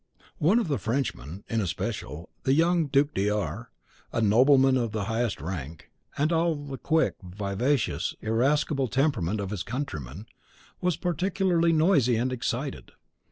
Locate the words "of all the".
6.31-6.79